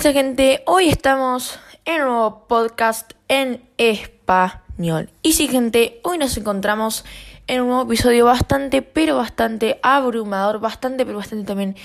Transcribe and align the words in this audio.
está 0.00 0.14
gente? 0.14 0.62
Hoy 0.64 0.88
estamos 0.88 1.58
en 1.84 2.00
un 2.00 2.08
nuevo 2.08 2.46
podcast 2.48 3.12
en 3.28 3.62
español. 3.76 5.10
Y 5.22 5.34
sí 5.34 5.46
gente, 5.46 6.00
hoy 6.04 6.16
nos 6.16 6.38
encontramos 6.38 7.04
en 7.46 7.60
un 7.60 7.66
nuevo 7.68 7.82
episodio 7.82 8.24
bastante, 8.24 8.80
pero 8.80 9.18
bastante 9.18 9.78
abrumador, 9.82 10.58
bastante, 10.58 11.04
pero 11.04 11.18
bastante 11.18 11.44
también 11.44 11.76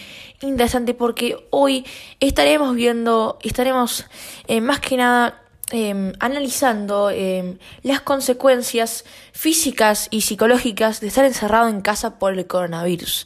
interesante 0.42 0.94
porque 0.94 1.46
hoy 1.50 1.86
estaremos 2.22 2.74
viendo, 2.74 3.38
estaremos 3.44 4.06
eh, 4.48 4.62
más 4.62 4.80
que 4.80 4.96
nada 4.96 5.44
em, 5.72 6.14
analizando 6.22 7.10
em, 7.10 7.58
las 7.84 8.00
consecuencias 8.00 9.04
físicas 9.34 10.08
y 10.10 10.22
psicológicas 10.22 11.02
de 11.02 11.08
estar 11.08 11.26
encerrado 11.26 11.68
en 11.68 11.82
casa 11.82 12.18
por 12.18 12.32
el 12.32 12.48
coronavirus. 12.48 13.26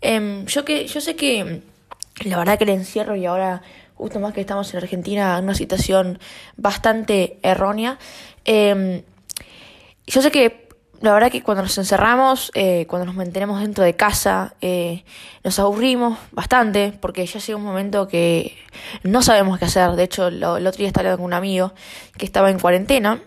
Em, 0.00 0.46
yo, 0.46 0.64
que, 0.64 0.88
yo 0.88 1.00
sé 1.00 1.14
que 1.14 1.62
la 2.24 2.38
verdad 2.38 2.58
que 2.58 2.64
el 2.64 2.70
encierro 2.70 3.14
y 3.14 3.24
ahora 3.24 3.62
justo 3.96 4.20
más 4.20 4.32
que 4.32 4.40
estamos 4.40 4.72
en 4.72 4.78
Argentina 4.78 5.38
en 5.38 5.44
una 5.44 5.54
situación 5.54 6.18
bastante 6.56 7.38
errónea. 7.42 7.98
Eh, 8.44 9.04
yo 10.06 10.22
sé 10.22 10.30
que 10.30 10.66
la 11.00 11.12
verdad 11.12 11.30
que 11.30 11.42
cuando 11.42 11.62
nos 11.62 11.76
encerramos, 11.78 12.50
eh, 12.54 12.86
cuando 12.88 13.06
nos 13.06 13.14
mantenemos 13.14 13.60
dentro 13.60 13.84
de 13.84 13.96
casa, 13.96 14.54
eh, 14.60 15.04
nos 15.44 15.58
aburrimos 15.58 16.18
bastante 16.32 16.92
porque 17.00 17.26
ya 17.26 17.38
llega 17.38 17.58
un 17.58 17.64
momento 17.64 18.08
que 18.08 18.56
no 19.02 19.22
sabemos 19.22 19.58
qué 19.58 19.66
hacer. 19.66 19.92
De 19.92 20.04
hecho, 20.04 20.30
lo, 20.30 20.56
el 20.56 20.66
otro 20.66 20.78
día 20.78 20.88
estaba 20.88 21.02
hablando 21.02 21.18
con 21.18 21.26
un 21.26 21.34
amigo 21.34 21.72
que 22.16 22.24
estaba 22.24 22.50
en 22.50 22.58
cuarentena 22.58 23.20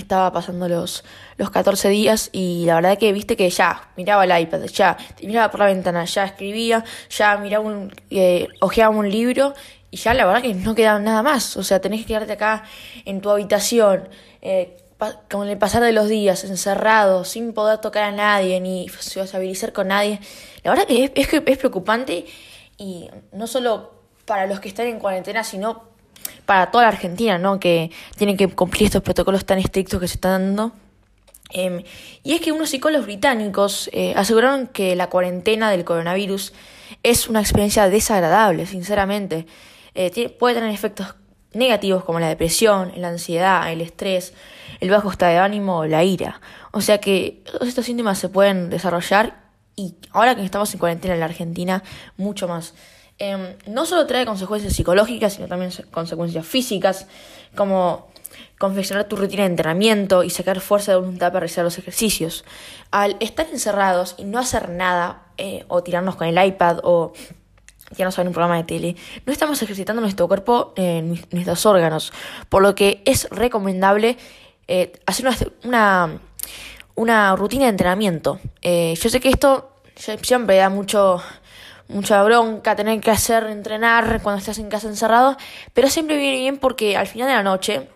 estaba 0.00 0.32
pasando 0.32 0.68
los, 0.68 1.04
los 1.36 1.50
14 1.50 1.88
días 1.88 2.30
y 2.32 2.64
la 2.66 2.76
verdad 2.76 2.98
que 2.98 3.12
viste 3.12 3.36
que 3.36 3.48
ya 3.50 3.88
miraba 3.96 4.24
el 4.24 4.42
iPad, 4.42 4.64
ya 4.64 4.96
miraba 5.22 5.50
por 5.50 5.60
la 5.60 5.66
ventana, 5.66 6.04
ya 6.04 6.24
escribía, 6.24 6.84
ya 7.10 7.36
miraba 7.38 7.64
un, 7.64 7.92
eh, 8.10 8.48
ojeaba 8.60 8.94
un 8.94 9.10
libro 9.10 9.54
y 9.90 9.96
ya 9.96 10.14
la 10.14 10.26
verdad 10.26 10.42
que 10.42 10.54
no 10.54 10.74
quedaba 10.74 10.98
nada 10.98 11.22
más. 11.22 11.56
O 11.56 11.62
sea, 11.62 11.80
tenés 11.80 12.00
que 12.00 12.06
quedarte 12.08 12.32
acá 12.32 12.64
en 13.04 13.20
tu 13.20 13.30
habitación, 13.30 14.08
eh, 14.42 14.76
con 15.30 15.48
el 15.48 15.58
pasar 15.58 15.82
de 15.82 15.92
los 15.92 16.08
días, 16.08 16.44
encerrado, 16.44 17.24
sin 17.24 17.52
poder 17.52 17.78
tocar 17.78 18.04
a 18.04 18.12
nadie 18.12 18.60
ni 18.60 18.88
sociabilizar 18.88 19.72
con 19.72 19.88
nadie. 19.88 20.20
La 20.62 20.70
verdad 20.70 20.86
que 20.86 21.04
es, 21.04 21.12
es, 21.14 21.42
es 21.46 21.58
preocupante 21.58 22.24
y 22.78 23.08
no 23.32 23.46
solo 23.46 23.94
para 24.24 24.46
los 24.46 24.60
que 24.60 24.68
están 24.68 24.86
en 24.86 24.98
cuarentena, 24.98 25.44
sino 25.44 25.84
para 26.46 26.70
toda 26.70 26.84
la 26.84 26.88
Argentina, 26.88 27.38
¿no? 27.38 27.60
Que 27.60 27.90
tienen 28.16 28.36
que 28.36 28.48
cumplir 28.48 28.86
estos 28.86 29.02
protocolos 29.02 29.44
tan 29.44 29.58
estrictos 29.58 30.00
que 30.00 30.08
se 30.08 30.14
están 30.14 30.54
dando. 30.56 30.72
Eh, 31.52 31.84
y 32.22 32.34
es 32.34 32.40
que 32.40 32.52
unos 32.52 32.70
psicólogos 32.70 33.06
británicos 33.06 33.88
eh, 33.92 34.14
aseguraron 34.16 34.66
que 34.66 34.96
la 34.96 35.08
cuarentena 35.08 35.70
del 35.70 35.84
coronavirus 35.84 36.52
es 37.02 37.28
una 37.28 37.40
experiencia 37.40 37.88
desagradable, 37.88 38.66
sinceramente. 38.66 39.46
Eh, 39.96 40.36
puede 40.38 40.54
tener 40.54 40.70
efectos 40.70 41.14
negativos 41.54 42.04
como 42.04 42.20
la 42.20 42.28
depresión, 42.28 42.92
la 42.96 43.08
ansiedad, 43.08 43.72
el 43.72 43.80
estrés, 43.80 44.34
el 44.80 44.90
bajo 44.90 45.10
estado 45.10 45.32
de 45.32 45.38
ánimo 45.38 45.86
la 45.86 46.04
ira. 46.04 46.40
O 46.70 46.80
sea 46.80 46.98
que 46.98 47.42
todos 47.50 47.66
estos 47.66 47.86
síntomas 47.86 48.18
se 48.18 48.28
pueden 48.28 48.68
desarrollar 48.68 49.46
y 49.74 49.94
ahora 50.12 50.34
que 50.34 50.44
estamos 50.44 50.72
en 50.72 50.80
cuarentena 50.80 51.14
en 51.14 51.20
la 51.20 51.26
Argentina, 51.26 51.82
mucho 52.16 52.46
más. 52.46 52.74
Eh, 53.18 53.56
no 53.66 53.86
solo 53.86 54.06
trae 54.06 54.26
consecuencias 54.26 54.74
psicológicas, 54.74 55.34
sino 55.34 55.48
también 55.48 55.70
consecuencias 55.90 56.46
físicas, 56.46 57.06
como 57.54 58.08
confeccionar 58.58 59.08
tu 59.08 59.16
rutina 59.16 59.42
de 59.42 59.50
entrenamiento 59.50 60.22
y 60.24 60.30
sacar 60.30 60.60
fuerza 60.60 60.92
de 60.92 60.98
voluntad 60.98 61.28
para 61.28 61.40
realizar 61.40 61.64
los 61.64 61.78
ejercicios. 61.78 62.44
Al 62.90 63.16
estar 63.20 63.46
encerrados 63.50 64.14
y 64.18 64.24
no 64.24 64.38
hacer 64.38 64.68
nada, 64.68 65.22
eh, 65.38 65.64
o 65.68 65.82
tirarnos 65.82 66.16
con 66.16 66.26
el 66.26 66.42
iPad, 66.42 66.80
o 66.82 67.12
ya 67.96 68.04
no 68.04 68.10
saben 68.10 68.28
un 68.28 68.34
programa 68.34 68.56
de 68.56 68.64
tele, 68.64 68.96
no 69.24 69.32
estamos 69.32 69.60
ejercitando 69.62 70.02
nuestro 70.02 70.28
cuerpo, 70.28 70.72
en 70.76 71.20
nuestros 71.30 71.66
órganos, 71.66 72.12
por 72.48 72.62
lo 72.62 72.74
que 72.74 73.02
es 73.04 73.28
recomendable 73.30 74.16
eh, 74.68 74.92
hacer 75.06 75.26
una, 75.26 75.36
una, 75.64 76.20
una, 76.94 77.36
rutina 77.36 77.64
de 77.64 77.70
entrenamiento. 77.70 78.40
Eh, 78.62 78.94
yo 79.00 79.08
sé 79.08 79.20
que 79.20 79.28
esto 79.28 79.70
siempre 79.94 80.56
da 80.56 80.68
mucho 80.68 81.22
mucha 81.88 82.22
bronca 82.24 82.74
tener 82.74 83.00
que 83.00 83.10
hacer 83.10 83.44
entrenar 83.44 84.20
cuando 84.22 84.40
estás 84.40 84.58
en 84.58 84.68
casa 84.68 84.88
encerrado, 84.88 85.36
pero 85.72 85.88
siempre 85.88 86.16
viene 86.16 86.38
bien 86.38 86.58
porque 86.58 86.96
al 86.96 87.06
final 87.06 87.28
de 87.28 87.34
la 87.34 87.42
noche, 87.42 87.88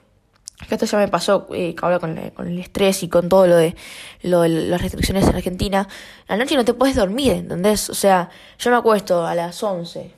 que 0.68 0.74
esto 0.74 0.86
ya 0.86 0.98
me 0.98 1.08
pasó 1.08 1.48
eh, 1.54 1.74
ahora 1.80 1.98
con, 1.98 2.18
el 2.18 2.58
estrés 2.58 3.02
y 3.02 3.08
con 3.08 3.28
todo 3.28 3.46
lo 3.46 3.56
de, 3.56 3.74
las 4.22 4.80
restricciones 4.80 5.26
en 5.26 5.34
Argentina, 5.34 5.88
la 6.28 6.36
noche 6.36 6.56
no 6.56 6.64
te 6.64 6.74
puedes 6.74 6.96
dormir, 6.96 7.32
¿entendés? 7.32 7.88
O 7.90 7.94
sea, 7.94 8.30
yo 8.58 8.70
me 8.70 8.76
acuesto 8.76 9.26
a 9.26 9.34
las 9.34 9.62
11, 9.62 10.10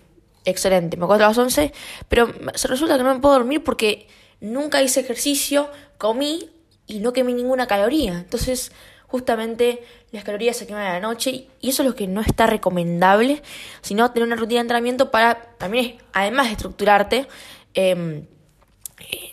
excelente, 0.45 0.97
me 0.97 1.05
acuesto 1.05 1.25
a 1.25 1.29
las 1.29 1.39
11, 1.39 1.73
pero 2.09 2.27
resulta 2.65 2.97
que 2.97 3.03
no 3.05 3.15
me 3.15 3.21
puedo 3.21 3.35
dormir 3.35 3.63
porque 3.63 4.09
nunca 4.41 4.83
hice 4.83 5.01
ejercicio, 5.01 5.71
comí 5.99 6.51
y 6.87 6.99
no 6.99 7.13
quemé 7.13 7.33
ninguna 7.33 7.67
caloría. 7.67 8.15
Entonces, 8.15 8.73
justamente 9.07 9.83
las 10.11 10.25
calorías 10.25 10.57
se 10.57 10.67
queman 10.67 10.83
a 10.83 10.95
la 10.95 11.01
noche 11.01 11.47
y 11.61 11.69
eso 11.69 11.83
es 11.83 11.89
lo 11.89 11.95
que 11.95 12.09
no 12.09 12.21
está 12.21 12.47
recomendable, 12.47 13.43
sino 13.81 14.11
tener 14.11 14.27
una 14.27 14.37
rutina 14.37 14.59
de 14.59 14.63
entrenamiento 14.63 15.11
para 15.11 15.41
también, 15.59 15.99
además 16.13 16.47
de 16.47 16.53
estructurarte, 16.53 17.29
eh, 17.75 18.27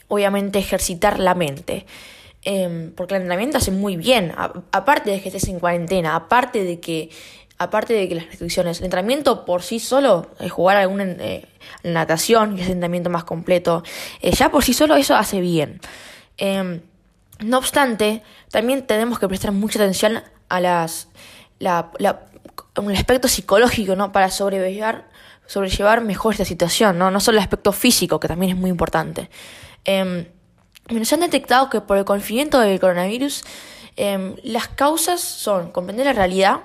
obviamente 0.08 0.60
ejercitar 0.60 1.20
la 1.20 1.36
mente. 1.36 1.86
Eh, 2.44 2.92
porque 2.96 3.16
el 3.16 3.22
entrenamiento 3.22 3.58
hace 3.58 3.72
muy 3.72 3.98
bien, 3.98 4.34
aparte 4.72 5.12
de 5.12 5.22
que 5.22 5.28
estés 5.28 5.50
en 5.50 5.60
cuarentena, 5.60 6.16
aparte 6.16 6.64
de 6.64 6.80
que 6.80 7.10
aparte 7.60 7.94
de 7.94 8.08
que 8.08 8.16
las 8.16 8.26
restricciones, 8.26 8.80
el 8.80 8.86
entrenamiento 8.86 9.46
por 9.46 9.62
sí 9.62 9.80
solo, 9.80 10.32
eh, 10.40 10.48
jugar 10.48 10.78
alguna 10.78 11.04
eh, 11.04 11.46
natación 11.84 12.58
y 12.58 12.62
ese 12.62 12.72
entrenamiento 12.72 13.10
más 13.10 13.26
completo, 13.26 13.84
eh, 14.22 14.32
ya 14.32 14.50
por 14.50 14.64
sí 14.64 14.74
solo 14.74 14.96
eso 14.96 15.16
hace 15.16 15.42
bien. 15.42 15.82
Em, 16.38 16.82
no 17.40 17.58
obstante, 17.58 18.24
también 18.50 18.88
tenemos 18.88 19.20
que 19.20 19.28
prestar 19.28 19.52
mucha 19.52 19.78
atención 19.78 20.24
a 20.48 20.60
las 20.62 21.10
la, 21.60 21.92
la, 21.98 22.22
un 22.78 22.92
aspecto 22.92 23.28
psicológico, 23.28 23.96
¿no? 23.96 24.12
Para 24.12 24.30
sobrellevar, 24.30 25.10
sobrellevar 25.46 26.02
mejor 26.02 26.34
esta 26.34 26.46
situación, 26.46 26.98
¿no? 26.98 27.12
No 27.12 27.20
solo 27.20 27.38
el 27.38 27.44
aspecto 27.44 27.72
físico, 27.72 28.20
que 28.20 28.28
también 28.28 28.54
es 28.54 28.58
muy 28.58 28.70
importante. 28.70 29.30
Eh, 29.86 30.32
se 31.04 31.16
han 31.16 31.22
detectado 31.22 31.70
que 31.70 31.82
por 31.82 31.98
el 31.98 32.06
confinamiento 32.06 32.60
del 32.60 32.80
coronavirus, 32.80 33.44
eh, 33.98 34.36
las 34.44 34.68
causas 34.70 35.22
son 35.22 35.72
comprender 35.72 36.06
la 36.06 36.14
realidad, 36.14 36.62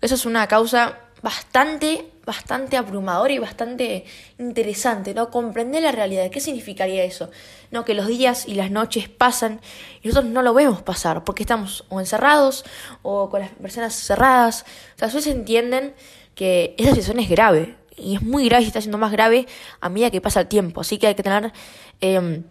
eso 0.00 0.14
es 0.14 0.26
una 0.26 0.46
causa 0.46 0.98
bastante, 1.22 2.10
bastante 2.26 2.76
abrumadora 2.76 3.32
y 3.32 3.38
bastante 3.38 4.04
interesante, 4.38 5.14
¿no? 5.14 5.30
Comprender 5.30 5.82
la 5.82 5.92
realidad. 5.92 6.28
¿Qué 6.28 6.40
significaría 6.40 7.04
eso? 7.04 7.30
No, 7.70 7.84
que 7.84 7.94
los 7.94 8.08
días 8.08 8.46
y 8.48 8.54
las 8.54 8.70
noches 8.70 9.08
pasan 9.08 9.60
y 10.02 10.08
nosotros 10.08 10.32
no 10.32 10.42
lo 10.42 10.52
vemos 10.52 10.82
pasar 10.82 11.24
porque 11.24 11.44
estamos 11.44 11.84
o 11.88 12.00
encerrados 12.00 12.64
o 13.02 13.30
con 13.30 13.40
las 13.40 13.50
personas 13.50 13.94
cerradas. 13.94 14.64
O 14.96 14.98
sea, 14.98 15.08
ustedes 15.08 15.28
entienden 15.28 15.94
que 16.34 16.74
esa 16.76 16.90
situación 16.90 17.20
es 17.20 17.30
grave 17.30 17.76
y 17.96 18.16
es 18.16 18.22
muy 18.22 18.46
grave 18.48 18.64
y 18.64 18.66
está 18.66 18.80
siendo 18.80 18.98
más 18.98 19.12
grave 19.12 19.46
a 19.80 19.88
medida 19.88 20.10
que 20.10 20.20
pasa 20.20 20.40
el 20.40 20.48
tiempo. 20.48 20.80
Así 20.80 20.98
que 20.98 21.06
hay 21.06 21.14
que 21.14 21.22
tener 21.22 21.52
eh, 22.00 22.42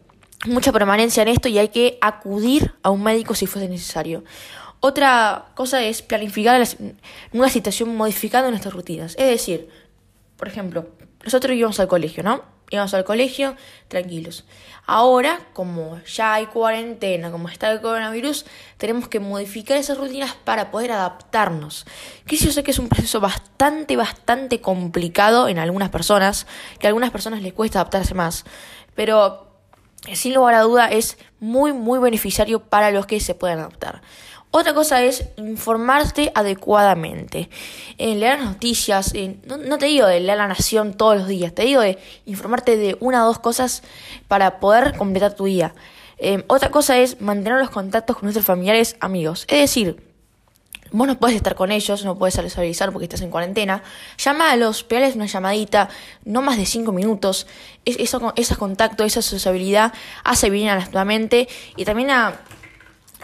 mucha 0.46 0.72
permanencia 0.72 1.22
en 1.24 1.30
esto 1.30 1.50
y 1.50 1.58
hay 1.60 1.68
que 1.68 1.98
acudir 2.02 2.74
a 2.82 2.92
un 2.92 3.04
médico 3.04 3.36
si 3.36 3.46
fuese 3.46 3.68
necesario. 3.68 4.24
Otra 4.80 5.48
cosa 5.56 5.84
es 5.84 6.02
planificar 6.02 6.66
una 7.32 7.50
situación 7.50 7.96
modificando 7.96 8.50
nuestras 8.50 8.74
rutinas. 8.74 9.16
Es 9.18 9.28
decir, 9.28 9.70
por 10.38 10.48
ejemplo, 10.48 10.90
nosotros 11.24 11.56
íbamos 11.56 11.80
al 11.80 11.88
colegio, 11.88 12.24
¿no? 12.24 12.44
Íbamos 12.70 12.94
al 12.94 13.04
colegio 13.04 13.56
tranquilos. 13.88 14.46
Ahora, 14.88 15.40
como 15.54 16.00
ya 16.04 16.34
hay 16.34 16.48
cuarentena, 16.48 17.32
como 17.32 17.48
está 17.50 17.72
el 17.72 17.82
coronavirus, 17.82 18.46
tenemos 18.78 19.08
que 19.08 19.20
modificar 19.20 19.78
esas 19.78 19.98
rutinas 19.98 20.34
para 20.44 20.72
poder 20.72 20.92
adaptarnos. 20.92 21.86
Que 22.26 22.38
yo 22.38 22.52
sé 22.52 22.64
que 22.64 22.72
es 22.72 22.80
un 22.80 22.90
proceso 22.90 23.20
bastante, 23.20 23.96
bastante 23.96 24.62
complicado 24.62 25.48
en 25.48 25.60
algunas 25.60 25.90
personas, 25.90 26.48
que 26.80 26.88
a 26.88 26.90
algunas 26.90 27.12
personas 27.12 27.42
les 27.42 27.54
cuesta 27.54 27.80
adaptarse 27.80 28.14
más. 28.14 28.46
Pero, 28.96 29.48
sin 30.14 30.34
lugar 30.34 30.56
a 30.56 30.62
duda, 30.62 30.88
es 30.88 31.18
muy, 31.40 31.72
muy 31.72 32.00
beneficiario 32.00 32.62
para 32.62 32.92
los 32.92 33.06
que 33.06 33.20
se 33.20 33.36
puedan 33.36 33.60
adaptar. 33.60 34.02
Otra 34.58 34.74
cosa 34.74 35.04
es 35.04 35.26
informarte 35.36 36.32
adecuadamente. 36.34 37.50
Eh, 37.98 38.16
leer 38.16 38.40
noticias, 38.40 39.14
eh, 39.14 39.36
no, 39.46 39.78
te 39.78 39.88
digo 39.88 40.08
de 40.08 40.22
leer 40.22 40.38
la 40.38 40.48
nación 40.48 40.94
todos 40.94 41.18
los 41.18 41.28
días, 41.28 41.54
te 41.54 41.64
digo 41.64 41.82
de 41.82 41.98
informarte 42.26 42.78
de 42.78 42.96
una 43.02 43.26
o 43.26 43.28
dos 43.28 43.40
cosas 43.40 43.84
para 44.30 44.62
poder 44.62 44.96
completar 44.96 45.34
tu 45.36 45.44
día. 45.44 45.76
Eh, 46.20 46.46
otra 46.48 46.72
cosa 46.72 46.98
es 46.98 47.20
mantener 47.20 47.60
los 47.60 47.70
contactos 47.70 48.16
con 48.16 48.28
nuestros 48.28 48.46
familiares, 48.46 48.96
amigos. 49.02 49.44
Es 49.50 49.60
decir, 49.60 50.02
vos 50.90 51.06
no 51.06 51.20
puedes 51.20 51.36
estar 51.36 51.56
con 51.56 51.74
ellos, 51.74 52.06
no 52.06 52.18
puedes 52.18 52.36
socializar 52.36 52.94
porque 52.94 53.08
estás 53.08 53.24
en 53.24 53.32
cuarentena. 53.32 53.84
Llámalos, 54.18 54.86
pegales 54.86 55.18
una 55.18 55.26
llamadita, 55.26 55.90
no 56.24 56.42
más 56.42 56.56
de 56.56 56.66
cinco 56.66 56.94
minutos. 56.94 57.46
Es, 57.84 57.98
eso, 58.00 58.32
ese 58.38 58.56
contacto, 58.56 59.04
esa 59.04 59.22
sociabilidad 59.22 59.92
hace 60.24 60.50
bien 60.50 60.70
a 60.70 60.76
nuestra 60.76 61.04
mente 61.04 61.50
y 61.76 61.84
también 61.84 62.10
a 62.10 62.40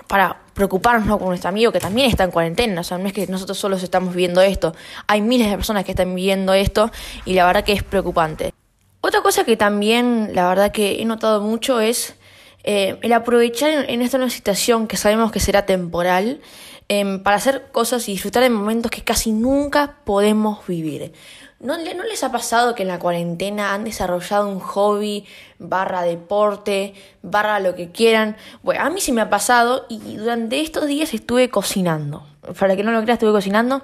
para 0.07 0.40
preocuparnos 0.53 1.07
¿no? 1.07 1.17
con 1.17 1.29
nuestro 1.29 1.49
amigo 1.49 1.71
que 1.71 1.79
también 1.79 2.09
está 2.09 2.23
en 2.23 2.31
cuarentena. 2.31 2.81
O 2.81 2.83
sea, 2.83 2.97
no 2.97 3.07
es 3.07 3.13
que 3.13 3.27
nosotros 3.27 3.57
solos 3.57 3.83
estamos 3.83 4.13
viviendo 4.13 4.41
esto. 4.41 4.75
Hay 5.07 5.21
miles 5.21 5.49
de 5.49 5.55
personas 5.55 5.85
que 5.85 5.91
están 5.91 6.13
viviendo 6.13 6.53
esto 6.53 6.91
y 7.25 7.33
la 7.33 7.45
verdad 7.45 7.63
que 7.63 7.73
es 7.73 7.83
preocupante. 7.83 8.53
Otra 9.01 9.21
cosa 9.21 9.43
que 9.43 9.57
también, 9.57 10.31
la 10.33 10.47
verdad 10.47 10.71
que 10.71 11.01
he 11.01 11.05
notado 11.05 11.41
mucho 11.41 11.79
es 11.79 12.15
eh, 12.63 12.99
el 13.01 13.13
aprovechar 13.13 13.89
en 13.89 14.01
esta 14.01 14.17
nueva 14.17 14.29
situación 14.29 14.87
que 14.87 14.97
sabemos 14.97 15.31
que 15.31 15.39
será 15.39 15.65
temporal 15.65 16.39
em, 16.87 17.23
para 17.23 17.37
hacer 17.37 17.69
cosas 17.71 18.07
y 18.07 18.11
disfrutar 18.11 18.43
de 18.43 18.51
momentos 18.51 18.91
que 18.91 19.03
casi 19.03 19.31
nunca 19.31 19.97
podemos 20.03 20.65
vivir. 20.67 21.13
¿No, 21.61 21.77
¿No, 21.77 22.03
les 22.03 22.23
ha 22.23 22.31
pasado 22.31 22.73
que 22.73 22.81
en 22.81 22.87
la 22.87 22.97
cuarentena 22.97 23.73
han 23.73 23.83
desarrollado 23.83 24.49
un 24.49 24.59
hobby, 24.59 25.25
barra 25.59 26.01
deporte, 26.01 26.95
barra 27.21 27.59
lo 27.59 27.75
que 27.75 27.91
quieran? 27.91 28.35
Bueno, 28.63 28.83
a 28.83 28.89
mí 28.89 28.99
sí 28.99 29.11
me 29.11 29.21
ha 29.21 29.29
pasado 29.29 29.85
y 29.87 30.17
durante 30.17 30.59
estos 30.59 30.87
días 30.87 31.13
estuve 31.13 31.49
cocinando. 31.49 32.25
Para 32.59 32.75
que 32.75 32.83
no 32.83 32.91
lo 32.91 33.03
creas, 33.03 33.17
estuve 33.17 33.31
cocinando 33.31 33.83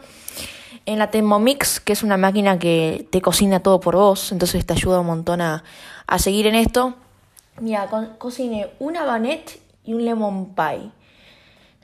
en 0.88 0.98
la 0.98 1.12
Thermomix, 1.12 1.80
que 1.80 1.94
es 1.94 2.02
una 2.02 2.18
máquina 2.18 2.58
que 2.58 3.08
te 3.12 3.22
cocina 3.22 3.60
todo 3.60 3.80
por 3.80 3.96
vos, 3.96 4.32
entonces 4.32 4.66
te 4.66 4.74
ayuda 4.74 5.02
un 5.02 5.08
montón 5.08 5.42
a, 5.42 5.64
a 6.08 6.18
seguir 6.18 6.48
en 6.48 6.56
esto. 6.56 6.96
Mira, 7.60 7.88
cociné 8.18 8.72
una 8.80 9.04
baguette 9.04 9.60
y 9.84 9.94
un 9.94 10.04
lemon 10.04 10.56
pie. 10.56 10.92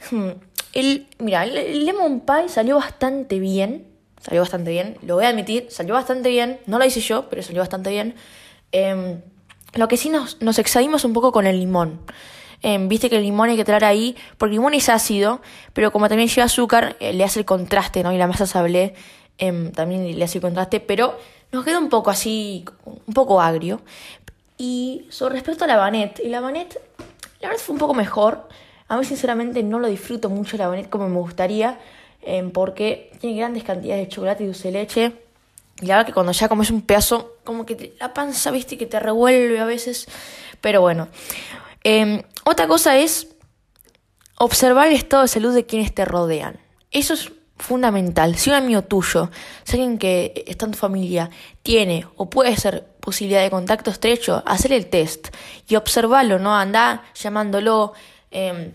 Hmm, 0.09 0.39
el, 0.73 1.07
mira, 1.19 1.43
el 1.43 1.85
lemon 1.85 2.21
pie 2.21 2.49
salió 2.49 2.77
bastante 2.77 3.37
bien. 3.37 3.92
Salió 4.23 4.39
bastante 4.39 4.71
bien, 4.71 4.97
lo 5.01 5.15
voy 5.15 5.25
a 5.25 5.29
admitir, 5.29 5.67
salió 5.69 5.93
bastante 5.93 6.29
bien. 6.29 6.59
No 6.65 6.79
lo 6.79 6.85
hice 6.85 7.01
yo, 7.01 7.29
pero 7.29 7.43
salió 7.43 7.59
bastante 7.59 7.89
bien. 7.89 8.15
Em, 8.71 9.19
lo 9.73 9.87
que 9.89 9.97
sí 9.97 10.09
nos, 10.09 10.41
nos 10.41 10.57
un 11.03 11.13
poco 11.13 11.33
con 11.33 11.45
el 11.45 11.59
limón. 11.59 11.99
Em, 12.61 12.87
viste 12.87 13.09
que 13.09 13.17
el 13.17 13.23
limón 13.23 13.49
hay 13.49 13.57
que 13.57 13.65
traer 13.65 13.83
ahí, 13.83 14.15
porque 14.37 14.51
el 14.51 14.59
limón 14.59 14.73
es 14.73 14.87
ácido, 14.87 15.41
pero 15.73 15.91
como 15.91 16.07
también 16.07 16.29
lleva 16.29 16.45
azúcar, 16.45 16.95
eh, 17.01 17.11
le 17.11 17.25
hace 17.25 17.39
el 17.39 17.45
contraste, 17.45 18.01
¿no? 18.01 18.13
Y 18.13 18.17
la 18.17 18.27
masa 18.27 18.47
sablé 18.47 18.95
em, 19.37 19.73
también 19.73 20.17
le 20.17 20.23
hace 20.23 20.37
el 20.37 20.41
contraste, 20.41 20.79
pero 20.79 21.17
nos 21.51 21.65
queda 21.65 21.79
un 21.79 21.89
poco 21.89 22.09
así, 22.09 22.63
un 22.85 23.13
poco 23.13 23.41
agrio. 23.41 23.81
Y 24.57 25.05
sobre 25.09 25.33
respecto 25.35 25.65
a 25.65 25.67
la 25.67 25.75
banet, 25.75 26.21
la 26.23 26.39
banet, 26.39 26.79
la 27.41 27.49
verdad 27.49 27.61
fue 27.61 27.73
un 27.73 27.79
poco 27.79 27.93
mejor. 27.93 28.47
A 28.87 28.97
mí 28.97 29.03
sinceramente 29.03 29.63
no 29.63 29.79
lo 29.79 29.87
disfruto 29.87 30.29
mucho 30.29 30.55
la 30.55 30.67
banet 30.69 30.89
como 30.89 31.09
me 31.09 31.17
gustaría, 31.17 31.77
em, 32.25 32.51
porque 32.51 33.11
tiene 33.19 33.37
grandes 33.37 33.63
cantidades 33.63 34.07
de 34.07 34.13
chocolate 34.13 34.43
y 34.43 34.47
dulce 34.47 34.69
de 34.69 34.71
leche. 34.71 35.11
Y 35.81 35.87
la 35.87 35.95
verdad 35.95 36.07
que 36.07 36.13
cuando 36.13 36.31
ya 36.31 36.47
comes 36.47 36.71
un 36.71 36.81
pedazo, 36.81 37.37
como 37.43 37.65
que 37.65 37.95
la 37.99 38.13
panza, 38.13 38.51
viste, 38.51 38.77
que 38.77 38.85
te 38.85 38.99
revuelve 38.99 39.59
a 39.59 39.65
veces. 39.65 40.07
Pero 40.61 40.81
bueno. 40.81 41.07
Em, 41.83 42.21
otra 42.45 42.67
cosa 42.67 42.97
es 42.97 43.27
observar 44.37 44.87
el 44.87 44.93
estado 44.93 45.23
de 45.23 45.27
salud 45.27 45.53
de 45.53 45.65
quienes 45.65 45.93
te 45.93 46.05
rodean. 46.05 46.59
Eso 46.91 47.13
es 47.13 47.31
fundamental. 47.57 48.35
Si 48.37 48.49
un 48.49 48.55
amigo 48.55 48.81
tuyo, 48.83 49.29
si 49.63 49.73
alguien 49.73 49.97
que 49.97 50.43
está 50.47 50.65
en 50.65 50.71
tu 50.71 50.77
familia, 50.77 51.29
tiene 51.61 52.07
o 52.17 52.29
puede 52.29 52.55
ser 52.57 52.85
posibilidad 52.99 53.41
de 53.41 53.49
contacto 53.49 53.91
estrecho, 53.91 54.43
hacer 54.45 54.73
el 54.73 54.87
test 54.87 55.29
y 55.67 55.75
observarlo, 55.75 56.39
¿no? 56.39 56.55
Andar 56.55 57.03
llamándolo. 57.15 57.93
Eh, 58.31 58.73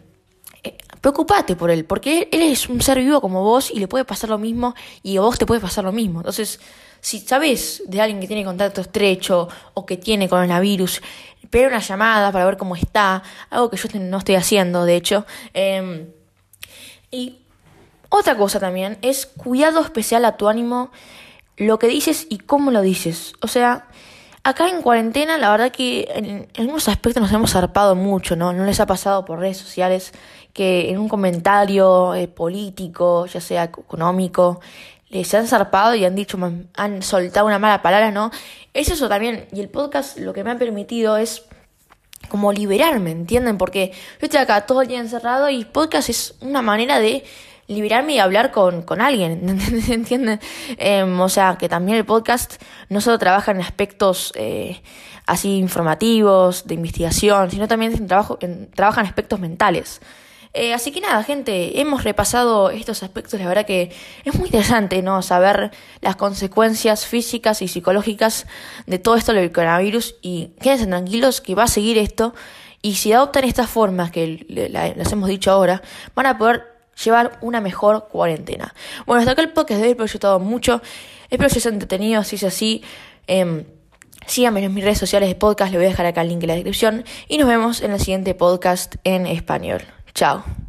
preocupate 1.01 1.57
por 1.57 1.71
él, 1.71 1.85
porque 1.85 2.29
él 2.33 2.43
es 2.43 2.69
un 2.69 2.81
ser 2.81 2.99
vivo 2.99 3.21
como 3.21 3.43
vos 3.43 3.71
y 3.71 3.79
le 3.79 3.89
puede 3.89 4.05
pasar 4.05 4.31
lo 4.31 4.39
mismo 4.39 4.75
y 5.03 5.17
a 5.17 5.21
vos 5.21 5.39
te 5.39 5.47
puede 5.47 5.61
pasar 5.61 5.85
lo 5.85 5.93
mismo. 5.93 6.21
Entonces, 6.21 6.61
si 7.01 7.21
sabes 7.21 7.83
de 7.87 8.01
alguien 8.01 8.21
que 8.21 8.27
tiene 8.27 8.45
contacto 8.45 8.81
estrecho 8.81 9.49
o 9.75 9.87
que 9.87 9.97
tiene 9.97 10.29
coronavirus, 10.29 11.01
pega 11.51 11.69
una 11.69 11.81
llamada 11.81 12.33
para 12.33 12.45
ver 12.45 12.57
cómo 12.57 12.77
está, 12.77 13.23
algo 13.51 13.71
que 13.71 13.77
yo 13.77 13.89
no 14.01 14.19
estoy 14.19 14.35
haciendo, 14.35 14.85
de 14.85 14.97
hecho. 14.97 15.27
Em, 15.55 16.09
y 17.11 17.39
otra 18.09 18.37
cosa 18.37 18.59
también 18.59 18.99
es 19.03 19.27
cuidado 19.27 19.81
especial 19.81 20.25
a 20.25 20.37
tu 20.37 20.49
ánimo, 20.49 20.91
lo 21.57 21.79
que 21.79 21.89
dices 21.89 22.27
y 22.29 22.39
cómo 22.39 22.71
lo 22.71 22.83
dices. 22.83 23.33
O 23.41 23.49
sea, 23.49 23.89
acá 24.49 24.67
en 24.71 24.81
cuarentena, 24.81 25.37
la 25.37 25.51
verdad 25.51 25.71
que 25.71 26.09
en, 26.15 26.49
algunos 26.57 26.89
aspectos 26.89 27.23
nos 27.23 27.31
hemos 27.33 27.53
zarpado 27.53 27.95
mucho, 27.95 28.35
¿no? 28.35 28.55
No 28.55 28.65
les 28.65 28.81
ha 28.81 28.87
pasado 28.87 29.27
por 29.27 29.41
redes 29.41 29.59
sociales 29.59 30.13
que 30.55 30.91
en 30.91 30.99
un 30.99 31.09
comentario 31.09 32.15
eh, 32.15 32.29
político, 32.29 33.27
ya 33.27 33.43
sea 33.43 33.65
económico, 33.65 34.61
les 35.11 35.33
han 35.35 35.47
zarpado 35.47 35.95
y 35.95 36.07
han 36.07 36.15
dicho, 36.15 36.39
han 36.75 37.03
soltado 37.03 37.47
una 37.47 37.59
mala 37.59 37.83
palabra, 37.83 38.11
¿no? 38.11 38.31
Es 38.73 38.89
eso 38.89 39.09
también. 39.09 39.47
Y 39.53 39.61
el 39.61 39.69
podcast 39.69 40.19
lo 40.19 40.33
que 40.33 40.45
me 40.45 40.51
ha 40.51 40.59
permitido 40.59 41.19
es 41.19 41.45
como 42.31 42.51
liberarme, 42.51 43.11
¿entienden? 43.11 43.59
Porque 43.59 43.93
yo 43.93 44.27
estoy 44.27 44.41
acá 44.41 44.65
todo 44.65 44.81
el 44.81 44.89
día 44.89 44.99
encerrado 44.99 45.51
y 45.51 45.67
podcast 45.67 46.09
es 46.09 46.37
una 46.41 46.63
manera 46.63 46.99
de 47.01 47.23
liberarme 47.69 48.15
y 48.15 48.19
hablar 48.19 48.51
con, 48.51 48.83
con 48.83 49.01
alguien, 49.01 49.61
¿entienden? 49.89 50.41
Em, 50.79 51.21
o 51.21 51.29
sea, 51.29 51.57
que 51.59 51.69
también 51.69 51.99
el 51.99 52.05
podcast 52.05 52.61
no 52.89 53.01
solo 53.01 53.19
trabaja 53.19 53.53
en 53.53 53.61
aspectos 53.61 54.33
eh, 54.35 54.83
así 55.27 55.57
informativos, 55.59 56.67
de 56.67 56.75
investigación, 56.75 57.51
sino 57.51 57.69
también 57.69 57.93
en 57.93 58.07
trabajo, 58.07 58.39
en, 58.41 58.71
trabaja 58.71 59.03
en 59.03 59.07
aspectos 59.07 59.39
mentales. 59.39 60.01
Eh, 60.55 60.73
así 60.73 60.93
que 60.93 61.03
nada, 61.03 61.23
gente, 61.23 61.81
hemos 61.81 62.05
repasado 62.05 62.71
estos 62.71 63.03
aspectos. 63.03 63.39
La 63.39 63.47
verdad 63.47 63.67
que 63.67 63.93
es 64.25 64.35
muy 64.35 64.47
interesante, 64.47 65.03
¿no? 65.03 65.21
Saber 65.21 65.71
las 66.01 66.17
consecuencias 66.17 67.07
físicas 67.07 67.61
y 67.61 67.69
psicológicas 67.69 68.47
de 68.87 68.99
todo 68.99 69.17
esto 69.17 69.35
del 69.35 69.53
coronavirus. 69.53 70.17
Y 70.23 70.53
quédense 70.61 70.87
tranquilos 70.87 71.43
que 71.43 71.55
va 71.55 71.65
a 71.65 71.69
seguir 71.69 71.99
esto. 71.99 72.35
Y 72.81 72.95
si 72.95 73.13
adoptan 73.13 73.45
estas 73.45 73.69
formas 73.69 74.11
que 74.11 74.47
les 74.49 75.13
hemos 75.13 75.29
dicho 75.29 75.51
ahora, 75.51 75.83
van 76.15 76.27
a 76.27 76.39
poder 76.39 76.78
llevar 77.05 77.39
una 77.41 77.61
mejor 77.61 78.09
cuarentena. 78.09 78.75
Bueno, 79.07 79.21
hasta 79.21 79.33
acá 79.33 79.43
el 79.43 79.53
podcast 79.53 79.81
de 79.81 79.87
hoy, 79.87 79.97
espero 79.99 80.39
que 80.39 80.45
mucho. 80.45 80.83
Espero 81.31 81.51
que 81.51 81.59
haya 81.59 81.71
entretenido, 81.71 82.25
si 82.25 82.37
es 82.37 82.45
así. 82.45 82.83
Eh, 83.27 83.65
Síganme 84.29 84.63
en 84.63 84.75
mis 84.75 84.85
redes 84.85 84.99
sociales 84.99 85.29
de 85.31 85.35
podcast, 85.35 85.73
les 85.73 85.79
voy 85.79 85.87
a 85.87 85.89
dejar 85.89 86.05
acá 86.05 86.21
el 86.21 86.29
link 86.29 86.43
en 86.43 86.49
la 86.49 86.55
descripción 86.55 87.05
y 87.29 87.39
nos 87.39 87.49
vemos 87.49 87.81
en 87.81 87.93
el 87.93 87.99
siguiente 87.99 88.35
podcast 88.35 88.97
en 89.05 89.27
español. 89.27 89.81
Chao. 90.13 90.68